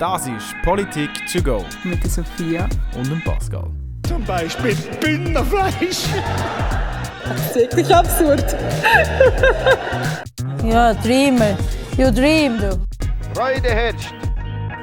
[0.00, 2.68] Das ist Politik to go Mit der Sophia.
[2.96, 3.70] und dem Pascal.
[4.08, 6.04] Zum Beispiel Bündnerfleisch.
[7.24, 8.56] Das ist wirklich absurd.
[10.64, 11.56] Ja, Dreamer.
[11.96, 12.78] You dream, du.
[13.34, 14.12] Freude herrscht.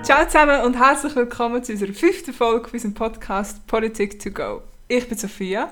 [0.01, 4.63] Ciao zusammen und herzlich willkommen zu unserer fünften Folge unserem Podcast Politik to go.
[4.87, 5.71] Ich bin Sophia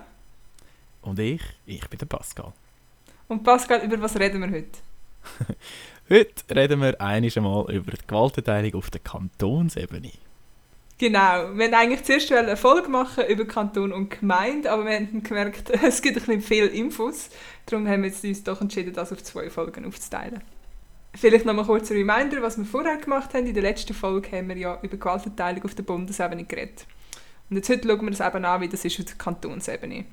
[1.02, 2.54] Und ich, ich bin der Pascal.
[3.28, 4.80] und Pascal, über was reden wir heute?
[6.08, 10.12] Heute reden wir einmal über die Gewaltenteilung auf der Kantonsebene.
[11.00, 15.24] Genau, wir wollten eigentlich zuerst eine Folge machen über Kanton und Gemeinde, aber wir haben
[15.24, 17.32] gemerkt, es gibt ein bisschen viel Infos.
[17.66, 20.42] Darum haben wir uns doch entschieden, das auf zwei Folgen aufzuteilen.
[21.16, 23.48] Vielleicht noch mal kurz ein Reminder, was wir vorher gemacht haben.
[23.48, 26.86] In der letzten Folge haben wir ja über Gewaltenteilung auf der Bundesebene geredet.
[27.50, 30.06] Und jetzt heute schauen wir uns eben an, wie das ist auf der Kantonsebene.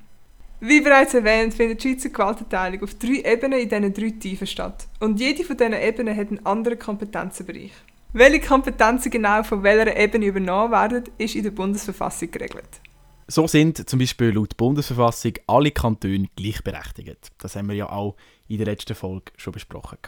[0.65, 4.87] Wie bereits erwähnt, findet die Schweizer Gewaltenteilung auf drei Ebenen in diesen drei Tiefen statt.
[5.01, 7.73] Und jede von diesen Ebenen hat einen anderen Kompetenzenbereich.
[8.12, 12.81] Welche Kompetenzen genau von welcher Ebene übernommen werden, ist in der Bundesverfassung geregelt.
[13.27, 17.33] So sind zum Beispiel laut Bundesverfassung alle Kantone gleichberechtigt.
[17.39, 18.14] Das haben wir ja auch
[18.47, 19.98] in der letzten Folge schon besprochen.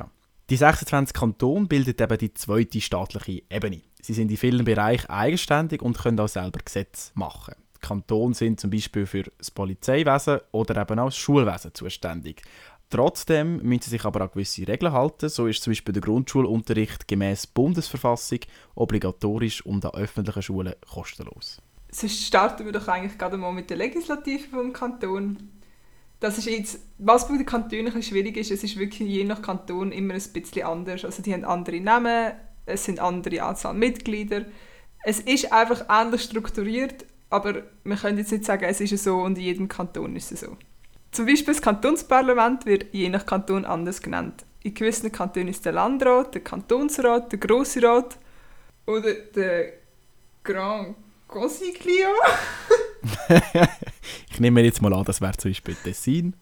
[0.50, 3.82] Die 26 Kantone bilden eben die zweite staatliche Ebene.
[4.00, 7.54] Sie sind in vielen Bereichen eigenständig und können auch selber Gesetze machen.
[7.84, 12.40] Die Kantone sind zum Beispiel für das Polizeiwesen oder eben auch das Schulwesen zuständig.
[12.88, 15.28] Trotzdem müssen sie sich aber an gewisse Regeln halten.
[15.28, 18.38] So ist zum Beispiel der Grundschulunterricht gemäß Bundesverfassung
[18.74, 21.60] obligatorisch und an öffentlichen Schulen kostenlos.
[21.90, 25.50] Sonst starten wir doch eigentlich gerade mal mit der Legislative vom Kanton.
[26.20, 29.42] Das ist jetzt, was bei den Kantonen ein schwierig ist, es ist wirklich je nach
[29.42, 31.04] Kanton immer ein bisschen anders.
[31.04, 32.32] Also die haben andere Namen,
[32.64, 34.46] es sind andere Anzahl Mitglieder.
[35.04, 39.38] Es ist einfach ähnlich strukturiert, aber wir können jetzt nicht sagen, es ist so und
[39.38, 40.56] in jedem Kanton ist es so.
[41.10, 44.44] Zum Beispiel das Kantonsparlament wird je nach Kanton anders genannt.
[44.62, 48.18] In gewissen Kantonen ist der Landrat, der Kantonsrat, der Grosse Rat
[48.86, 49.74] oder der
[50.42, 50.96] Grand
[51.28, 52.08] Consiglio.
[54.30, 56.34] Ich nehme mir jetzt mal an, das wäre zum Beispiel Tessin.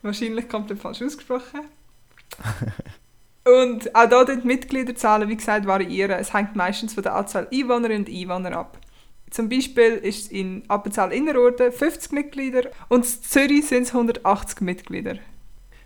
[0.00, 1.60] Wahrscheinlich komplett falsch ausgesprochen.
[3.44, 6.18] und auch da die Mitgliederzahlen, wie gesagt, variieren.
[6.18, 8.78] Es hängt meistens von der Anzahl Einwohnerinnen und Einwohner ab.
[9.30, 14.60] Zum Beispiel ist es in Appenzell Innerrhoden 50 Mitglieder und in Zürich sind es 180
[14.60, 15.16] Mitglieder.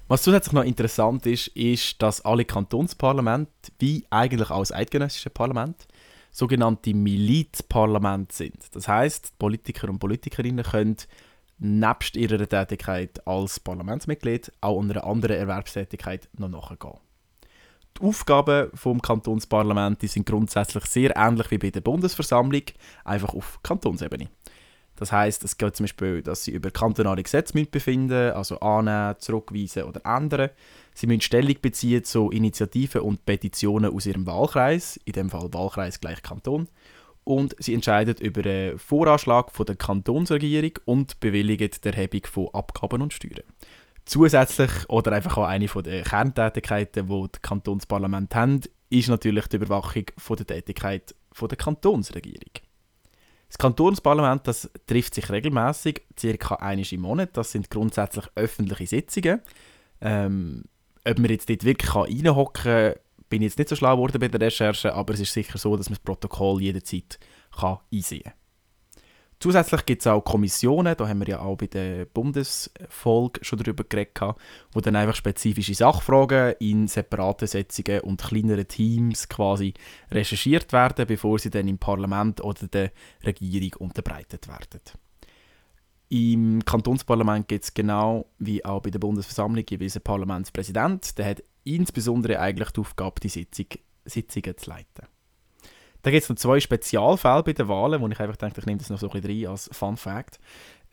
[0.09, 5.87] Was zusätzlich noch interessant ist, ist, dass alle Kantonsparlamente, wie eigentlich auch das eidgenössische Parlament,
[6.31, 8.59] sogenannte Milizparlamente sind.
[8.73, 10.97] Das heißt, Politiker und Politikerinnen können
[11.59, 16.99] nebst ihrer Tätigkeit als Parlamentsmitglied auch einer anderen Erwerbstätigkeit noch nachgehen.
[17.99, 22.63] Die Aufgaben vom Kantonsparlament sind grundsätzlich sehr ähnlich wie bei der Bundesversammlung,
[23.05, 24.29] einfach auf Kantonsebene.
[24.97, 29.85] Das heißt, es geht zum Beispiel, dass sie über kantonale Gesetze befinden, also annehmen, zurückweisen
[29.85, 30.51] oder ändern.
[30.95, 36.01] Sie müssen Stellung beziehen zu Initiativen und Petitionen aus ihrem Wahlkreis, in dem Fall Wahlkreis
[36.01, 36.69] gleich Kanton.
[37.25, 43.13] Und sie entscheiden über den Voranschlag der Kantonsregierung und bewilligen die Erhebung von Abgaben und
[43.13, 43.45] Steuern.
[44.05, 50.05] Zusätzlich oder einfach auch eine der Kerntätigkeiten, die die Kantonsparlamente haben, ist natürlich die Überwachung
[50.39, 52.53] der Tätigkeit der Kantonsregierung.
[53.49, 57.37] Das Kantonsparlament das trifft sich regelmäßig, circa einmal im Monat.
[57.37, 59.41] Das sind grundsätzlich öffentliche Sitzungen.
[60.01, 60.65] Ähm,
[61.05, 62.95] ob man jetzt dort wirklich reinhocken kann,
[63.29, 65.77] bin ich jetzt nicht so schlau geworden bei der Recherche, aber es ist sicher so,
[65.77, 67.19] dass man das Protokoll jederzeit
[67.55, 68.33] kann einsehen kann.
[69.43, 73.83] Zusätzlich gibt es auch Kommissionen, da haben wir ja auch bei der Bundesfolge schon darüber
[73.83, 74.23] geredet,
[74.73, 79.75] wo dann einfach spezifische Sachfragen in separaten Setzungen und kleineren Teams quasi
[80.13, 82.93] recherchiert werden, bevor sie dann im Parlament oder der
[83.27, 84.81] Regierung unterbreitet werden.
[86.09, 91.19] Im Kantonsparlament gibt es genau wie auch bei der Bundesversammlung jeweils einen Parlamentspräsident.
[91.19, 93.67] Der hat insbesondere eigentlich die Aufgabe, die Sitzung,
[94.05, 95.09] Sitzungen zu leiten.
[96.03, 98.79] Da gibt es noch zwei Spezialfälle bei den Wahlen, wo ich einfach denke, ich nehme
[98.79, 100.41] das noch so ein bisschen rein als Fun Fact.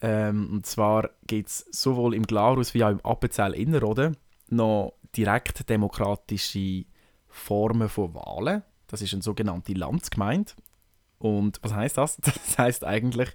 [0.01, 4.17] Ähm, und zwar gibt es sowohl im Glarus wie auch im Appenzell Innerrhoden
[4.49, 6.85] noch direkt demokratische
[7.27, 8.63] Formen von Wahlen.
[8.87, 10.53] Das ist eine sogenannte Landsgemeinde.
[11.17, 12.17] Und was heißt das?
[12.23, 13.29] Das heißt eigentlich,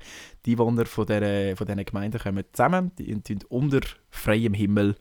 [0.46, 3.80] die Einwohner von, der, von diesen Gemeinden kommen zusammen, die, die unter
[4.10, 4.96] freiem Himmel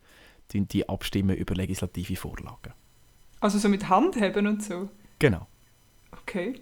[0.54, 2.74] die abstimmen über legislative Vorlagen.
[3.40, 4.88] Also so mit Handheben und so.
[5.18, 5.48] Genau.
[6.21, 6.62] Okay.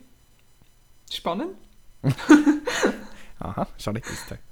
[1.12, 1.56] Spannend.
[3.40, 4.36] Aha, schon nicht gewusst.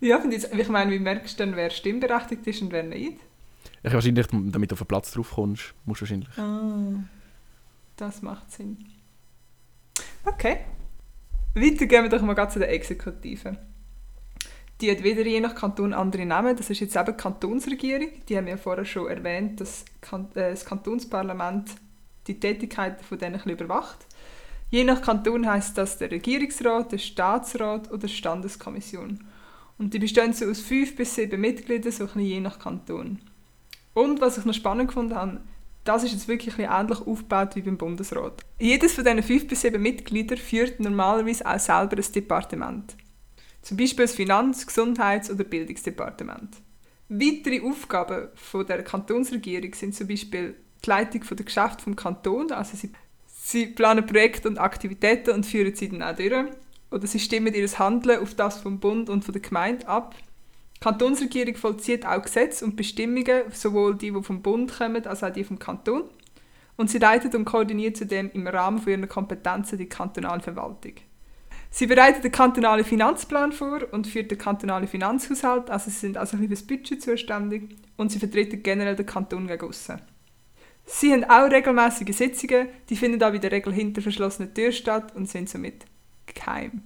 [0.00, 3.18] Ja, finde ich, ich meine, wie merkst du dann, wer stimmberechtigt ist und wer nicht?
[3.82, 6.38] Ich wahrscheinlich, damit du auf den Platz drauf kommst, musst du wahrscheinlich.
[6.38, 7.02] Ah,
[7.96, 8.78] das macht Sinn.
[10.24, 10.58] Okay.
[11.54, 13.56] Weiter gehen wir doch mal ganz zu der Exekutive.
[14.80, 16.56] Die hat wieder je nach Kanton andere Namen.
[16.56, 18.10] Das ist jetzt eben die Kantonsregierung.
[18.28, 21.74] Die haben ja vorher schon erwähnt, dass äh, das Kantonsparlament
[22.28, 24.06] die Tätigkeiten von denen ein überwacht.
[24.70, 29.24] Je nach Kanton heißt das der Regierungsrat, der Staatsrat oder Standeskommission.
[29.78, 33.18] Und die bestehen so aus fünf bis sieben Mitgliedern, so ein je nach Kanton.
[33.94, 35.40] Und was ich noch spannend gefunden habe,
[35.84, 38.42] das ist jetzt wirklich ein ähnlich aufgebaut wie beim Bundesrat.
[38.58, 42.94] Jedes von diesen fünf bis sieben Mitgliedern führt normalerweise auch selber ein Departement.
[43.62, 46.56] Zum Beispiel das Finanz-, Gesundheits- oder Bildungsdepartement.
[47.08, 52.76] Weitere Aufgaben von der Kantonsregierung sind zum Beispiel die Leitung der Geschäfte vom Kanton, also
[52.76, 52.92] sie,
[53.26, 56.46] sie planen Projekte und Aktivitäten und führen sie dann auch durch.
[56.90, 60.14] Oder sie stimmen ihr Handeln auf das vom Bund und von der Gemeinde ab.
[60.76, 65.32] Die Kantonsregierung vollzieht auch Gesetze und Bestimmungen, sowohl die, die vom Bund kommen, als auch
[65.32, 66.04] die vom Kanton.
[66.76, 70.94] Und sie leitet und koordiniert zudem im Rahmen von ihren Kompetenzen die kantonale Verwaltung.
[71.70, 76.36] Sie bereitet den kantonalen Finanzplan vor und führt den kantonalen Finanzhaushalt, also sie sind also
[76.36, 80.00] für das Budget zuständig und sie vertreten generell den Kanton gegen aussen.
[80.90, 85.14] Sie haben auch regelmäßige Sitzungen, die finden auch in der Regel hinter verschlossenen Türen statt
[85.14, 85.84] und sind somit
[86.26, 86.82] geheim.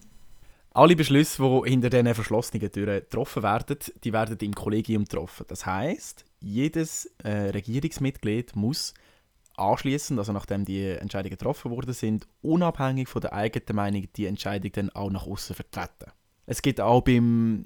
[0.72, 5.44] Alle Beschlüsse, die hinter diesen verschlossenen Türen getroffen werden, die werden im Kollegium getroffen.
[5.48, 8.92] Das heißt, jedes äh, Regierungsmitglied muss
[9.56, 14.72] anschließend, also nachdem die Entscheidungen getroffen worden sind, unabhängig von der eigenen Meinung die Entscheidung
[14.72, 16.10] dann auch nach außen vertreten.
[16.46, 17.64] Es gibt auch beim,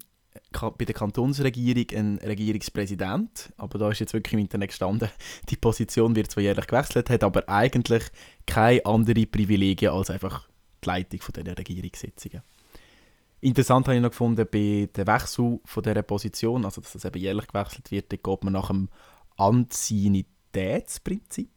[0.79, 5.09] bei der Kantonsregierung einen Regierungspräsident, aber da ist jetzt wirklich im Internet gestanden,
[5.49, 8.03] die Position wird zwar jährlich gewechselt, hat aber eigentlich
[8.47, 10.49] keine andere Privilegien als einfach
[10.85, 12.43] die Leitung dieser Regierungssitzungen.
[13.41, 17.19] Interessant habe ich noch gefunden, bei dem Wechsel von dieser Position, also dass das eben
[17.19, 18.89] jährlich gewechselt wird, da geht man nach dem
[19.37, 21.51] Anzienitätsprinzip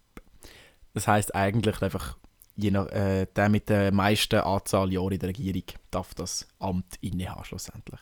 [0.94, 2.18] das heißt eigentlich einfach,
[2.56, 6.98] je nach, äh, der mit der meisten Anzahl Jahre in der Regierung darf das Amt
[7.02, 8.00] innehaben schlussendlich.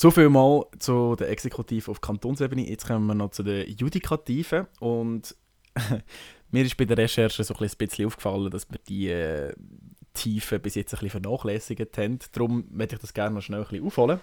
[0.00, 2.70] So viel mal zu der Exekutive auf Kantonsebene.
[2.70, 5.34] Jetzt kommen wir noch zu der Judikative und
[6.52, 9.52] mir ist bei der Recherche so ein bisschen aufgefallen, dass wir die äh,
[10.14, 12.20] Tiefe bis jetzt ein bisschen vernachlässigt haben.
[12.30, 14.20] Darum möchte ich das gerne noch schnell ein bisschen aufholen.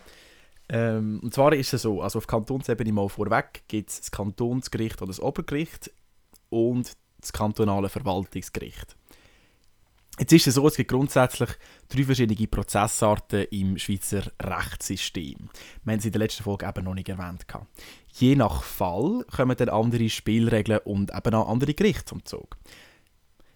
[0.69, 5.01] Ähm, und zwar ist es so, also auf Kantonsebene mal vorweg gibt es das Kantonsgericht
[5.01, 5.91] oder das Obergericht
[6.47, 8.95] und das kantonale Verwaltungsgericht.
[10.17, 11.49] Jetzt ist es so, es gibt grundsätzlich
[11.89, 15.49] drei verschiedene Prozessarten im Schweizer Rechtssystem.
[15.83, 17.45] Wir haben es in der letzten Folge eben noch nicht erwähnt.
[18.13, 22.55] Je nach Fall kommen dann andere Spielregeln und eben auch andere Gerichte zum Zug.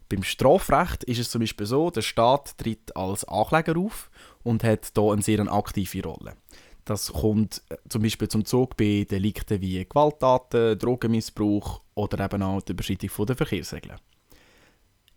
[0.09, 4.09] Beim Strafrecht ist es zum Beispiel so, der Staat tritt als Ankläger auf
[4.43, 6.35] und hat hier eine sehr aktive Rolle.
[6.83, 12.61] Das kommt äh, zum Beispiel zum Zug bei Delikten wie Gewalttaten, Drogenmissbrauch oder eben auch
[12.63, 13.99] die Überschreitung der Verkehrsregeln.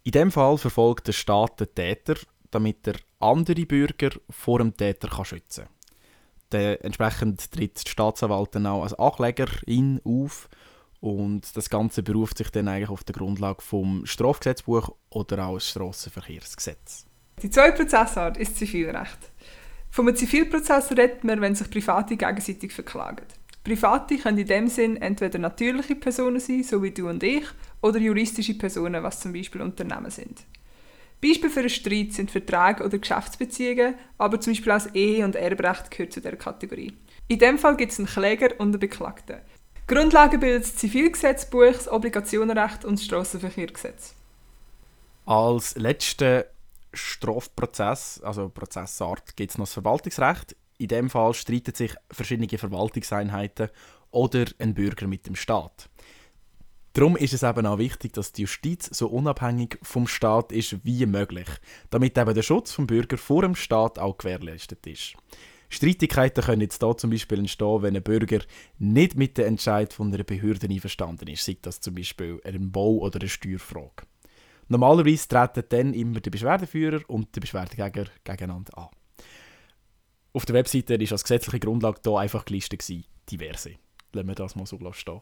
[0.05, 2.17] In dem Fall verfolgt der Staat den Täter,
[2.51, 5.67] damit er andere Bürger vor dem Täter schützen
[6.51, 6.77] kann.
[6.83, 10.49] Entsprechend tritt die Staatsanwaltin auch als Anklägerin auf
[11.01, 15.69] und das Ganze beruft sich dann eigentlich auf der Grundlage vom Strafgesetzbuch oder auch das
[15.69, 17.07] Strassenverkehrsgesetz.
[17.43, 19.19] Die zweite Prozessart ist Zivilrecht.
[19.91, 23.27] Vom Zivilprozess redet man, wenn sich Private gegenseitig verklagen.
[23.65, 27.45] Private können in dem Sinn entweder natürliche Personen sein, so wie du und ich,
[27.83, 30.45] oder juristische Personen, was zum Beispiel Unternehmen sind.
[31.23, 35.91] Beispiel für einen Streit sind Verträge oder Geschäftsbeziehungen, aber zum Beispiel auch Ehe- und Erbrecht
[35.91, 36.97] gehört zu dieser Kategorie.
[37.29, 39.37] In dem Fall gibt es einen Kläger und einen Beklagten.
[39.87, 44.15] Grundlage bildet das Zivilgesetzbuch, das Obligationenrecht und das Strassenverkehrsgesetz.
[45.25, 46.49] Als letzte
[46.93, 50.57] Strafprozess, also Prozessart, gibt es noch das Verwaltungsrecht.
[50.79, 53.69] In dem Fall streiten sich verschiedene Verwaltungseinheiten
[54.11, 55.89] oder ein Bürger mit dem Staat.
[56.95, 61.07] Darum ist es eben auch wichtig, dass die Justiz so unabhängig vom Staat ist wie
[61.07, 61.49] möglich,
[61.89, 65.15] damit eben der Schutz vom Bürger vor dem Staat auch gewährleistet ist.
[65.71, 68.41] Streitigkeiten können jetzt hier zum Beispiel entstehen, wenn ein Bürger
[68.79, 72.99] nicht mit dem Entscheid von einer Behörde einverstanden ist, sei das zum Beispiel eine Bau-
[72.99, 74.05] oder eine Steuerfrage.
[74.69, 78.89] Normalerweise treten dann immer der Beschwerdeführer und der Beschwerdegänger gegeneinander an.
[80.35, 83.77] Auf der Webseite war als gesetzliche Grundlage hier einfach gelistet, gewesen, diverse.
[84.13, 85.21] Lassen wir das mal so stehen.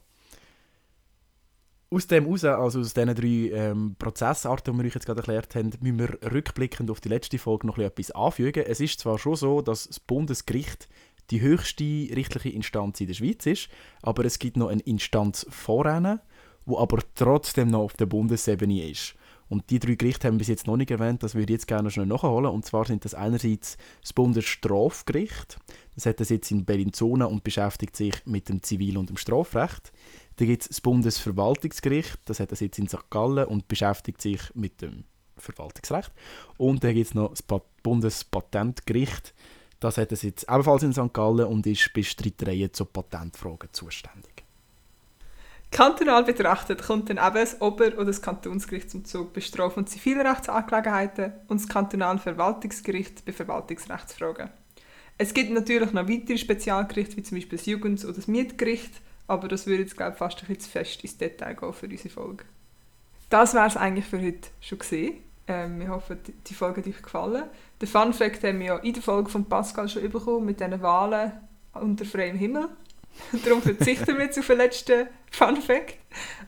[1.92, 5.56] Aus dem heraus, also aus diesen drei ähm, Prozessarten, die wir euch jetzt gerade erklärt
[5.56, 8.64] haben, müssen wir rückblickend auf die letzte Folge noch etwas anfügen.
[8.64, 10.88] Es ist zwar schon so, dass das Bundesgericht
[11.30, 13.70] die höchste richtliche Instanz in der Schweiz ist,
[14.02, 16.20] aber es gibt noch eine Instanz voran,
[16.64, 19.16] wo aber trotzdem noch auf der Bundesebene ist.
[19.50, 21.66] Und die drei Gerichte haben wir bis jetzt noch nicht erwähnt, das würde ich jetzt
[21.66, 22.52] gerne schnell nachholen.
[22.52, 25.58] Und zwar sind das einerseits das Bundesstrafgericht,
[25.96, 29.92] das hat den Sitz in Bellinzona und beschäftigt sich mit dem Zivil- und dem Strafrecht.
[30.36, 33.10] Dann gibt es das Bundesverwaltungsgericht, das hat den Sitz in St.
[33.10, 35.02] Gallen und beschäftigt sich mit dem
[35.36, 36.12] Verwaltungsrecht.
[36.56, 37.42] Und dann gibt es noch das
[37.82, 39.34] Bundespatentgericht,
[39.80, 41.12] das hat den Sitz ebenfalls in St.
[41.12, 44.39] Gallen und ist bei Streitereien zu Patentfragen zuständig.
[45.70, 49.88] Kantonal betrachtet kommt dann eben das Ober- oder das Kantonsgericht zum Zug bei Straf- und
[49.88, 54.50] Zivilrechtsangelegenheiten und das Kantonale Verwaltungsgericht bei Verwaltungsrechtsfragen.
[55.16, 58.90] Es gibt natürlich noch weitere Spezialgerichte, wie zum Beispiel das Jugend- oder das Mietgericht,
[59.28, 61.86] aber das würde jetzt glaube ich, fast ein bisschen zu fest ins Detail gehen für
[61.86, 62.44] unsere Folge.
[63.28, 65.18] Das wäre es eigentlich für heute schon gesehen.
[65.46, 67.44] Ähm, wir hoffen, die- die Folge hat euch gefallen.
[67.80, 70.82] Den Fun Fact haben wir ja in der Folge von Pascal schon bekommen, mit diesen
[70.82, 71.32] Wahlen
[71.74, 72.68] unter freiem Himmel.
[73.44, 75.98] Darum verzichten wir jetzt auf den letzten Fun Fact.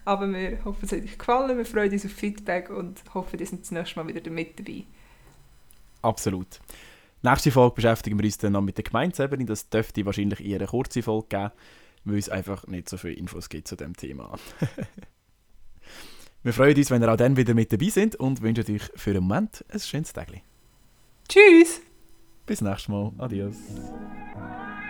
[0.05, 1.57] Aber wir hoffen, es hat euch gefallen.
[1.57, 4.85] Wir freuen uns auf Feedback und hoffen, ihr seid das nächste Mal wieder mit dabei.
[6.03, 6.61] Absolut.
[7.23, 9.45] Nächste Folge beschäftigen wir uns dann noch mit der Gemeinsebene.
[9.45, 11.51] Das dürfte wahrscheinlich eher eine kurze Folge geben,
[12.05, 14.37] weil es einfach nicht so viele Infos gibt zu dem Thema.
[16.43, 19.13] wir freuen uns, wenn ihr auch dann wieder mit dabei sind und wünschen euch für
[19.13, 20.33] den Moment ein schönes Tag.
[21.29, 21.81] Tschüss!
[22.45, 23.13] Bis nächstes Mal.
[23.19, 23.57] Adios.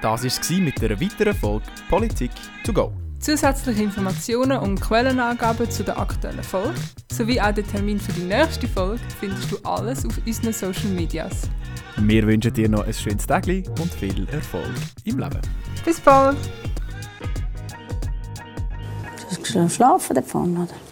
[0.03, 2.33] Das war es mit einer weiteren Folge Politik
[2.65, 2.93] to go.
[3.21, 6.75] Zusätzliche Informationen und Quellenangaben zu der aktuellen Folge
[7.13, 11.49] sowie auch den Termin für die nächste Folge findest du alles auf unseren Social Medias.
[11.99, 14.73] Wir wünschen dir noch ein schönes Tag und viel Erfolg
[15.05, 15.41] im Leben.
[15.85, 16.37] Bis bald!
[19.53, 20.92] Du hast schlafen davon, oder?